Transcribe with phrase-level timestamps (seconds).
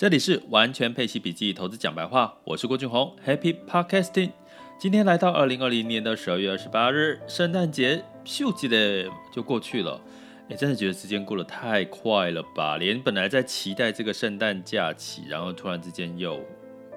[0.00, 4.30] 这里是完全配息笔记投资讲白话，我是郭俊宏，Happy Podcasting。
[4.78, 10.00] 今天来到二零二零年的十二月二十八日，圣诞节咻叽的就过去了，
[10.48, 12.78] 哎，真的觉得时间过得太快了吧？
[12.78, 16.40] 连本来在期待这个圣诞假期，然后突然之间又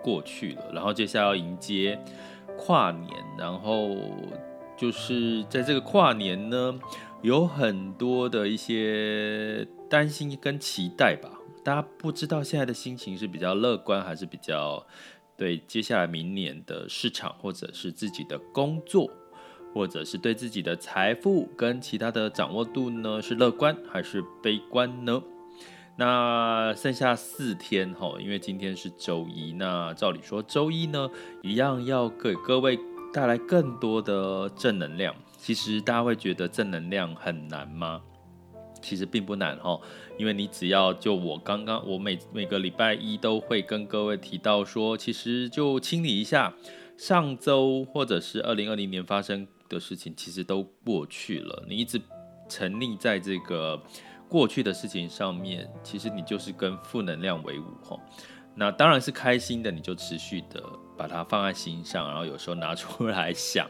[0.02, 2.00] 过去了，然后接下来要迎接
[2.58, 3.98] 跨年，然后
[4.78, 6.80] 就是在这个跨年呢，
[7.22, 11.30] 有很多的一些担心跟期待吧。
[11.64, 14.86] 大家不知道现在的心情是比较乐观，还是比较
[15.38, 19.10] 对接下来明年的市场，或者是自己的工作，
[19.74, 23.21] 或者是对自己的财富跟其他的掌握度呢？
[23.21, 25.24] 是乐观还是悲观呢？
[25.96, 31.10] 那剩下四天哈，因为今天是周一，那照理说周一呢，
[31.43, 32.77] 一样要给各位
[33.14, 35.16] 带来更多的正能量。
[35.38, 38.02] 其实大家会觉得正能量很难吗？
[38.83, 39.80] 其实并不难哈，
[40.17, 46.53] 因为你只要就我刚刚我每每个礼拜一都会跟各位提到说，其实就清理一下
[46.97, 51.66] 上周或者是二零二零年发生的事情，其实都过去了。
[51.67, 51.99] 你一直
[52.49, 53.81] 沉溺在这个
[54.27, 57.97] 过去的事情上面，其实你就是跟负能量为伍哈。
[58.55, 60.61] 那当然是开心的，你就持续的
[60.95, 63.67] 把它放在心上，然后有时候拿出来想，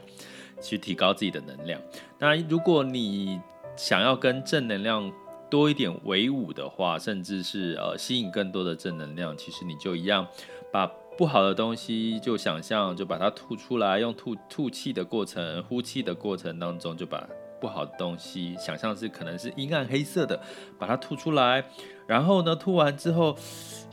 [0.61, 1.81] 去提高自己的能量。
[2.19, 3.39] 那如果你
[3.75, 5.11] 想要跟正能量
[5.49, 10.27] 多一点为伍的话，甚至是呃吸引更多的正能量，其实你就一样
[10.71, 17.27] 把不好的东西就想象就把它吐出来，用吐吐气的过程、呼气的过程当中就把。
[17.61, 20.38] 不好的东西，想象是可能是阴暗黑色的，
[20.77, 21.63] 把它吐出来，
[22.05, 23.38] 然后呢，吐完之后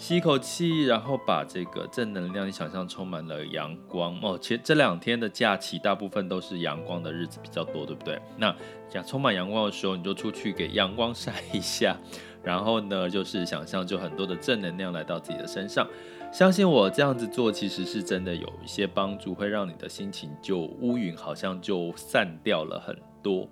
[0.00, 4.38] 吸一口气，然后把这个正能量，你想象充满了阳光哦。
[4.40, 8.18] 其实这两天的假期大部分都是阳光的日子比较多，对不对？
[8.38, 8.56] 那
[8.88, 11.94] 想充满阳光的时候，你就出去给阳光晒一下，
[12.42, 15.86] 然后呢，就是想象就很多的正能量来到自己的身上。
[16.32, 23.46] 相信我这样子做，其实是真的有一些帮助，会让你的心情就乌云好像就散掉了很多。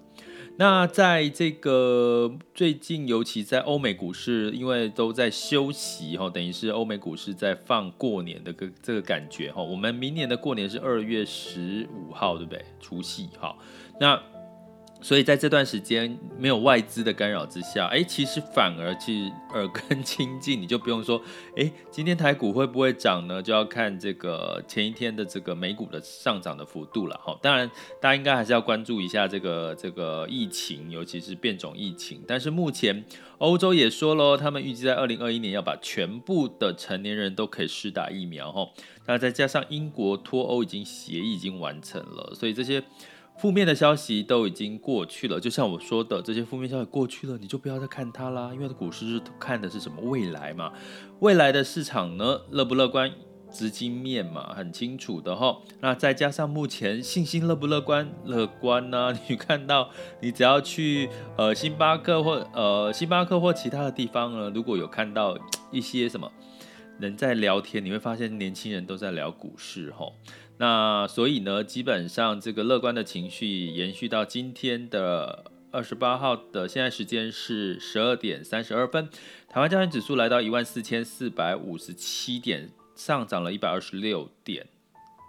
[0.61, 9.63] 那在这个最近，尤其在欧美股市，因为都在休息哈，等于是欧美股市在放过年的个这个感觉哈。
[9.63, 12.65] 我们明年的过年是二月十五号，对不对？
[12.81, 13.57] 除夕哈。
[14.01, 14.21] 那
[15.01, 21.23] 所以在这段时间没有外资的干扰之下，哎，其实反而去耳根清净，你就不用说，
[21.57, 23.41] 哎，今天台股会不会涨呢？
[23.41, 27.39] 就要看这个前一天的这个美股的上涨的幅度了哈。
[27.41, 27.71] 当然，
[28.01, 32.21] 大家应该还是要关注一下这个这个疫情，尤其是变种疫情。
[32.27, 33.05] 但是目前
[33.39, 38.69] 欧洲也说了，他们预计在二零二一年要把全部的成年人都可以施打疫苗哈。
[39.07, 42.83] 那再加上英国脱欧已经协议已经完成了，所以这些。
[43.39, 48.51] 负面的消息都已经过去了，就像我说的，这些负面消息过去了，你就不要再看它啦。
[48.53, 50.73] 因为股市是看的是什么未来嘛？
[51.21, 53.13] 未来的市场呢，乐不乐观？
[53.51, 55.57] 资金面嘛，很清楚的哈。
[55.81, 58.13] 那再加上目前信心乐不乐观？
[58.25, 59.89] 乐观呢、 你看到，
[60.21, 65.39] 你只要去呃星巴克或呃星巴克或其他的地方呢，如果有看到
[65.71, 66.31] 一些什么
[66.99, 70.07] 人在聊天，你会发现年轻人都在聊股市哈。
[70.59, 79.09] 那所以呢，基本上这个乐观的情绪延续到今天的二十八号的现在时间是十二点三十二分，
[79.49, 84.67] 台湾加权指数来到一万四千四百五十七点，上涨了一百二十六点。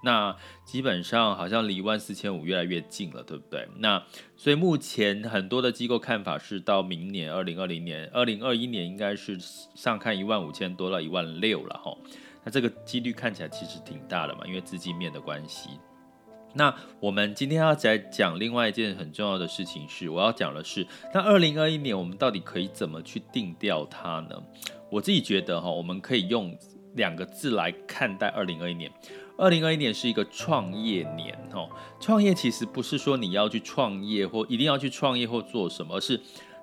[0.02, 3.68] 那基本上好像离一万四千五越来越近了，对不对？
[3.80, 4.02] 那
[4.38, 9.38] 所以目前很多的机构看法是到明年二零二零年、二零二一年应该是
[9.76, 11.98] 上看一万五千多到一万六了哈。
[12.44, 15.70] 那这个几率看起来其实挺大的嘛，因为资金面的关系。
[16.54, 24.44] 那我们今天要再讲另外一件很重要的事情是，我要讲的是，那二零二一年我们到底可以怎么去定调它呢？
[24.90, 26.58] 我自己觉得哈，我们可以用
[26.96, 28.92] 两个字来看待二零二一年。
[29.38, 36.20] 二零二一年是一个创业年哈，创业其实不是说你要去创业或一定要去创业或做什么，而是。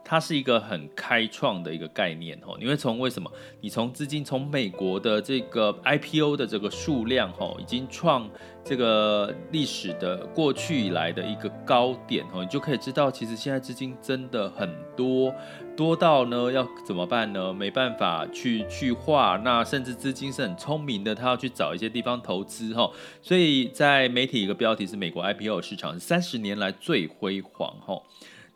[0.08, 3.28] 它是一个很开创的一个概念哦，你会从为什么？
[3.60, 8.30] 你从资金从美国的这个 IPO 的这个数量哦，已经创
[8.64, 15.34] 这个历史的过去以来的一个高点哦，你就可以知道，其实现在资金真的很多，
[15.76, 17.52] 多到呢要怎么办呢？
[17.52, 22.88] 没办法去去化，那甚至资金是很聪明的，他要去找一些地方投资哈，
[23.20, 28.00] 所以在媒体一个标题是美国 IPO 市场三十年来最辉煌哈。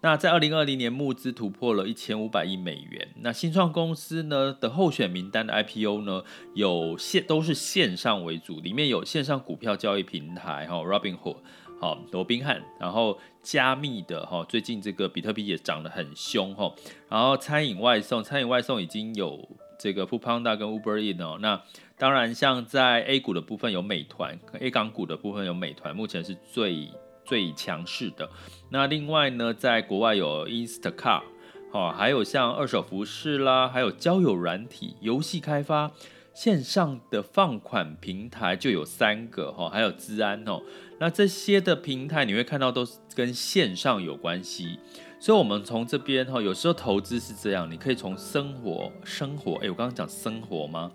[0.02, 3.08] 那在二零二零年募资突破了一千五百亿美元。
[3.20, 6.22] 那新创公司呢的候选名单的 IPO 呢，
[6.54, 11.36] 有线都是线上为主，里面有线上股票交易平台哈，Robinhood
[11.80, 16.74] 好罗宾汉，然后加密的哈，最近这个比特币也涨得很凶哈，
[17.08, 19.48] 然后餐饮外送，餐饮外送已经有
[19.78, 21.38] 这个 Foodpanda 跟 Uber e a t 哦。
[21.40, 21.62] 那
[21.98, 26.88] 当然，像在 A 股的部分有美团，A 港股的部分有美团，目前是最
[27.30, 28.28] 最强势的。
[28.70, 31.22] 那另外呢，在国外有 Instacart，
[31.70, 35.92] 哦，还有像二手服饰啦，还有交友软体、游戏开发、
[36.34, 40.60] 线上的放款平台就有三个哈，还有资安哦。
[40.98, 44.80] 那这些的平台你会看到都是跟线上有关系。
[45.20, 50.90] 所以，我们从这边哈，有时候投资是这样，你可以从生活、生活，哎，我刚刚讲生活吗？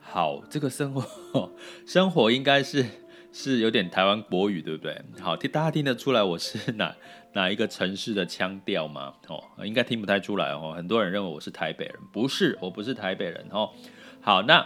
[0.00, 1.52] 好，这个生活，
[1.86, 2.86] 生活应该是
[3.34, 4.96] 是有点台湾国语，对不对？
[5.20, 6.94] 好，听大家听得出来我是 哪
[7.32, 9.12] 哪一个城市的腔调吗？
[9.26, 10.72] 哦，应该听不太出来哦。
[10.76, 13.70] 很多人认为我是台北人，不是，我不是台北人哦。
[14.20, 14.64] 好，那。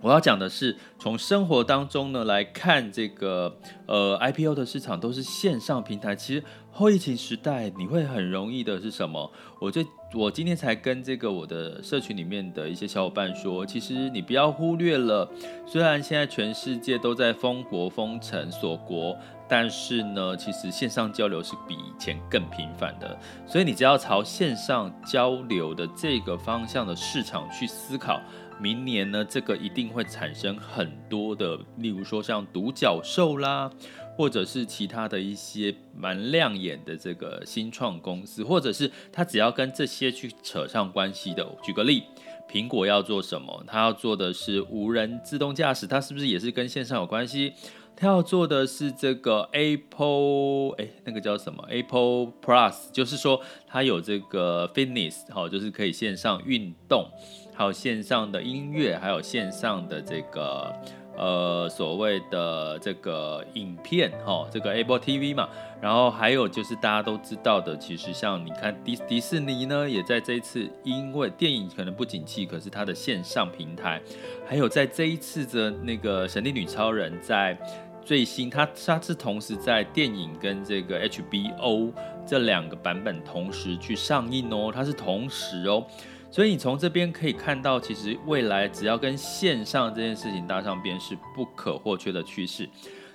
[0.00, 6.14] 我要讲的是，从生活当中呢来看，这个呃 IPO 的市场都是线上平台。
[6.14, 9.30] 其实后疫情时代，你会很容易的是什么？
[9.60, 9.84] 我就
[10.14, 15.28] 我今天才跟这个我的社群里面的一些小伙伴说，其实你不要忽略了，
[15.66, 19.16] 虽然现在全世界都在封国、封城、锁国，
[19.48, 23.18] 但是呢，其实线上交流是比以前更频繁的。
[23.48, 28.20] 所以你只要朝线上交流的这个方向的市场去思考。
[28.60, 33.70] 明年呢，这个一定会产生很多的，例如说像独角兽啦，
[34.16, 41.46] 或者是其他的一些蛮亮眼的这个新创公司，或者是他只要跟这些去扯上关系的。
[41.62, 42.02] 举个例，
[42.50, 43.62] 苹果要做什么？
[43.66, 47.52] 他要做的是无人自动驾驶，它是不是也是跟线上有关系？
[47.94, 57.10] 他要做的是这个 Apple，哎，那个叫什么 Apple Plus，就是说它有这个 Fitness，好，就是可以线上运动。
[57.58, 60.72] 还有线上的音乐，还有线上的这个
[61.16, 65.48] 呃所谓的这个影片，哈，这个 Apple TV 嘛。
[65.80, 74.00] 然后还有就是大家都知道的，其实像你看迪迪士尼呢，也在这一次因为电影可能不景气，可是它的线上平台，
[74.46, 77.58] 还有在这一次的那个神力女超人，在
[78.04, 81.92] 最新它它是同时在电影跟这个 HBO
[82.24, 85.84] 这两个版本同时去上映哦，它是同时哦。
[86.30, 92.68] 所以你从这边可以看到，其实未来只要跟线上这件事情搭上边，是不可或缺的趋势。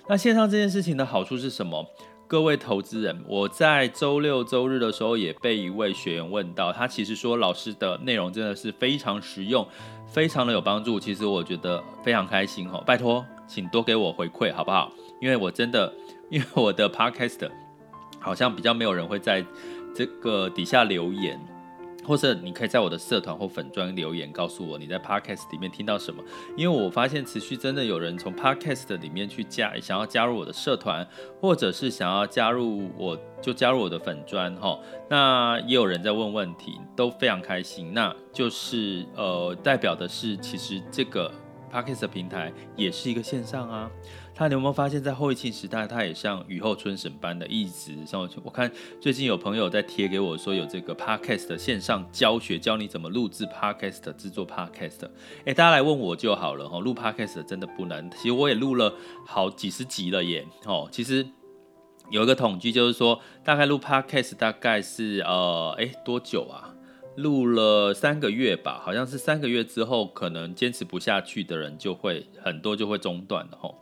[0.08, 1.86] 那线上这件事情的好处是什么？
[2.26, 9.66] 各位投资人，我在周六周日的时候也被一位学员问到，他其实说老师的内容真的是非常实用，
[10.06, 10.98] 非常的有帮助。
[10.98, 14.90] 其实我觉得非常开心哦，拜托，请多给我回馈好不好？
[15.20, 15.92] 因为我真的，
[16.30, 17.48] 因为我的 podcast
[18.18, 19.44] 好像比较没有人会在
[19.94, 21.38] 这个底下留言。
[22.04, 26.22] 或者你可以在我的社团或粉专留言告诉我你在 Podcast 里面听到什么，
[26.56, 31.06] 因为我发现持续真的有人从 Podcast 里面去加，想要加入我的社团，
[31.40, 34.78] 或者是想要加入我就加入我的粉专哈。
[35.08, 37.92] 那也有人在问问题，都非常开心。
[37.94, 41.32] 那就是呃代表的是其实这个
[41.72, 43.90] Podcast 的平台也是一个线上啊。
[44.36, 48.40] 他你有没有发现，在后疫情时代，他也像雨后春笋般的一直上去。
[48.42, 48.68] 我看
[49.00, 55.08] 最近有朋友在贴给我说，有这个 podcast 的线上教学，教你怎么录制 podcast、制作 podcast。
[55.44, 58.10] 哎，大家来问我就好了哈，录 podcast 真的不难。
[58.10, 58.92] 其实我也录了
[59.24, 60.44] 好几十集了耶。
[60.66, 61.24] 哦，其实
[62.10, 66.74] 有一个统计，就是说大概录 podcast 大概是呃，哎多久啊？
[67.16, 73.72] 录了三个月吧，好像是三个月之后，可能坚持不下去的人就会很多就会中断了哈。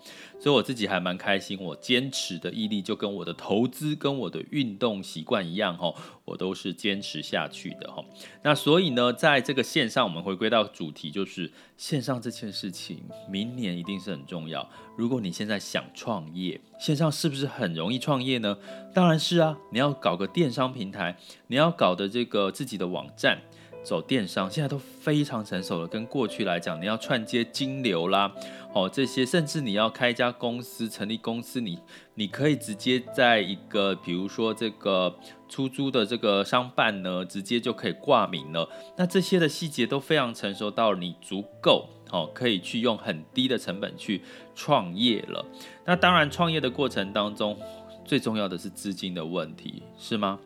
[0.43, 5.95] 所以我自己还蛮开心，我坚持的毅力就跟我的投资跟我的运动习惯一样哈，
[6.25, 8.05] 我都是坚持下去的哈。
[8.43, 14.69] 那所以呢，在这个线上，我们回归到主题，就是线上这件事情，明年一定是很重要。
[14.97, 18.59] 如果你现在想创业，线上是不是很容易创业呢？
[18.93, 23.39] 当然是啊，你要搞个电商平台，你要搞的这个自己的网站。
[23.83, 28.33] 走电商现在都非常成熟了，跟过去来讲，你要串接金流啦，
[28.73, 31.79] 哦这些，甚至你要开一家公司，成立公司，你
[32.15, 35.15] 你可以直接在一个，比如说这个
[35.49, 38.69] 出租的这个商办呢，直接就可以挂名了。
[38.97, 44.23] 那这些的细节都非常成熟到你足够哦，可以去用很低的成本去
[44.55, 45.45] 创业了。
[45.85, 47.59] 那当然，创业的过程当中，
[48.05, 50.39] 最重要的是资金的问题，是吗？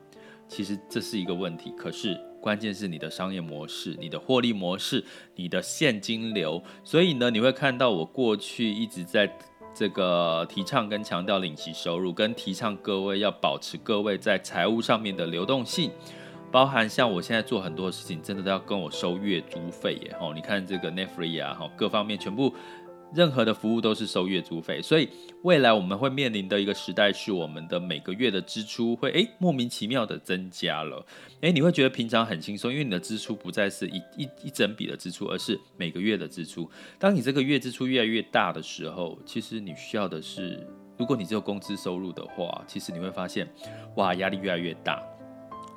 [0.49, 2.19] 其实这是一个问题，可是。
[2.47, 6.63] 关键是你的商业模式、你的获利模式、你的现金流。
[6.85, 9.29] 所以呢，你会看到我过去一直在
[9.75, 15.91] 这个提倡跟强调领息收入，跟提倡各位要保持各位在财务上面的流动性，
[16.53, 20.17] 包含像我现在做很多事情，真的都要跟我收月租费耶。
[20.21, 22.55] 哦，你看这个 Netflix 啊，哈，各方面全部
[23.15, 25.09] 任何的服务都是收月租费，所以
[25.43, 31.05] 未来我们会面临的一个时代是我们的每个月的支出会诶莫名其妙的增加了，
[31.41, 36.69] 诶你会觉得平常很轻松，因为你的支出不再是一一一整笔的支出，而是每个月的支出。
[36.99, 40.67] 当你这个月支出越来越大的时候，其实你需要的是，
[40.99, 43.49] 如果你只有工资收入的话，其实你会发现，
[43.95, 45.03] 哇，压力越来越大。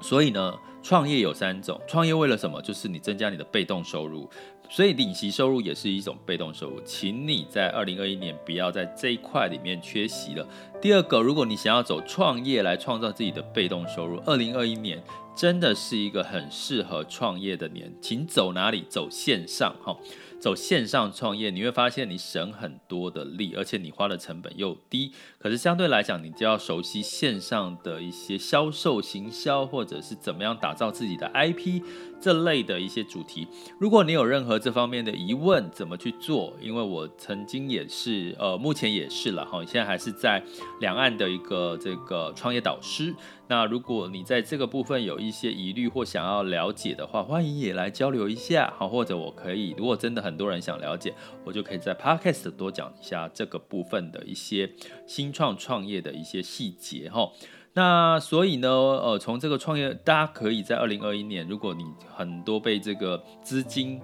[0.02, 2.62] 所以呢，创业有三种，创业为了什么？
[2.62, 4.30] 就是你增加你的被动收入。
[4.70, 10.48] 所以领息收入也是一种被动收入，请你在二零二一年不要在这一块里面缺席了。
[10.80, 15.02] 第二个，如果你想要走创业来创造自己的被动收入，二零二一年
[15.40, 18.84] 真的是一个很适合创业的年，请走哪里？
[18.90, 19.96] 走线上哈。
[20.38, 25.12] 走线上创业，你会发现你省很多的力，而且你花的成本又低。
[25.38, 31.82] 可是相对来讲，你就要熟悉线上的一些销售、行销，或者是怎么样打造自己的 IP
[32.22, 33.50] 这类的一些主题。
[33.82, 36.54] 如果你有任何这方面的疑问，怎么去做？
[36.62, 40.42] 因为我曾经也是，呃，目前也是了哈，现在还是在
[40.80, 43.14] 两岸的一个这个创业导师。
[43.50, 51.14] 那如果你在这个部分有一一些疑虑或想要了解的话，欢迎也来交流一下，好，或者我可以，如果真的很多人想了解，
[51.46, 54.74] 我就可以在 Podcast 多讲一下这个部分的一些
[55.06, 57.32] 新创创业的一些细节，哈。
[57.74, 64.02] 那所以呢，呃，从这个创业，大家可以在二零二一年，如果你很多被这个资金。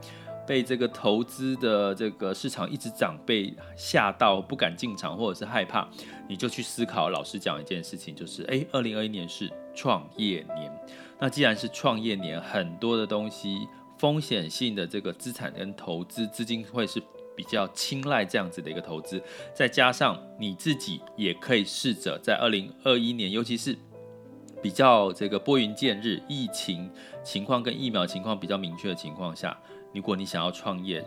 [0.47, 5.89] 被这个投资的这个市场一直涨，被吓到不敢进场，或者是害怕，
[6.29, 7.09] 你就去思考。
[7.09, 10.71] 老师讲一件事情，就是诶，二零二一年是创业年。
[11.19, 13.67] 那既然是创业年，很多的东西
[13.97, 17.01] 风险性的这个资产跟投资资金会是
[17.35, 19.21] 比较青睐这样子的一个投资。
[19.53, 23.77] 再加上你自己也可以试着在二零二一年，尤其是
[24.61, 26.91] 比较这个拨云见日，疫情
[27.23, 29.57] 情况跟疫苗情况比较明确的情况下。
[29.93, 31.05] 如果你想要创业，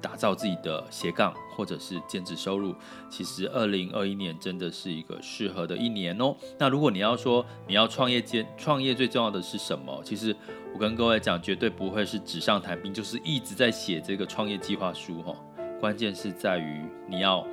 [0.00, 2.74] 打造自己的斜杠或者是兼职收入，
[3.08, 6.34] 其实二零二一年真的是一个适合的一年哦。
[6.58, 10.02] 那如果你要说你要创业兼创业最重要的是什么？
[10.04, 10.34] 其实
[10.72, 15.34] 我跟各位讲，绝对不会是纸上谈兵，就是一直在写这个创业计划书哈。
[15.78, 17.46] 关键是在于你要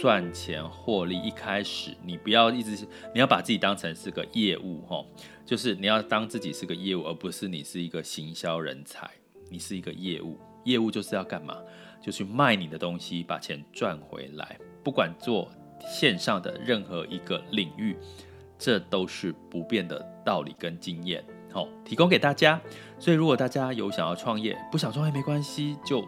[0.00, 5.04] 赚钱获利，一开始你不要一直你要把自己当成是个业务哈，
[5.44, 9.10] 就是你要当自己是个业务，而不是你是一个行销人才。
[9.50, 11.56] 你是一个业务，业务就是要干嘛？
[12.02, 14.58] 就去卖你的东西，把钱赚回来。
[14.82, 17.96] 不管做线上的任何一个领域，
[18.58, 21.24] 这都是不变的道理跟经验。
[21.50, 22.60] 好，提供给大家。
[22.98, 26.06] 所以，如果大家有想要创业，不想创业没关系，就。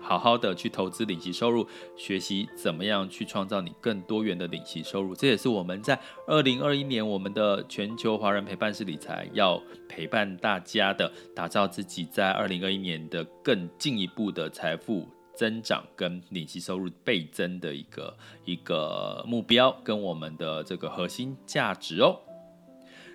[0.00, 1.66] 好好的去投资领息收入，
[1.96, 22.18] 学习怎么样去创造你更多元的领息收入，这也是我们在二零二一年我们的全球华人陪伴式理财要陪伴大家的，打造自己在二零二一年的更进一步的财富增长跟领息收入倍增的一个一个目标跟我们的这个核心价值哦。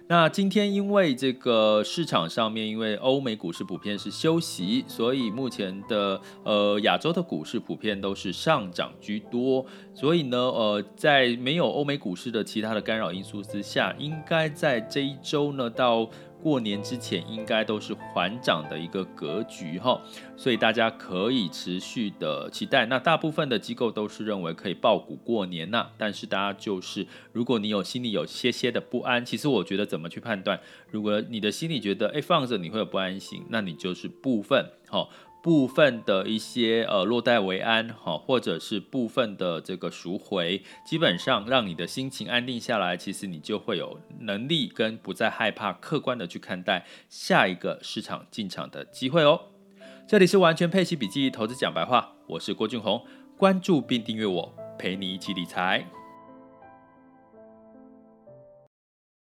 [0.07, 9.65] 那今天因为这个市场上面，因为欧美股市普遍是休息，所以目前的呃亚洲的股市普遍都是上涨居多。
[9.95, 16.07] 所以呢，呃，在没有欧美股市的其他的干扰因素之下，应该在这一周呢到。
[16.45, 19.99] 过年之前应该都是缓涨的一个格局哈，
[20.37, 22.85] 所以大家可以持续的期待。
[22.85, 30.59] 那大部分的机构都是认为可以爆股过年呐，但是大家就是，如果你有心里有些些的不安，其实我觉得怎么去判断？
[30.91, 35.09] 如果你的心里觉得哎放着你会有不安心，那你就是部分哈。
[35.45, 49.39] 部分的一些呃落袋为安哈，或者是部分的这个赎回，基本上让你的心情安定下来，其实你就会有能力跟不再害怕，客观的去看待下一个市场进场的机会哦。
[50.07, 53.05] 这里是完全配息笔记投资讲白话，我是郭俊宏，
[53.37, 55.85] 关注并订阅我，陪你一起理财。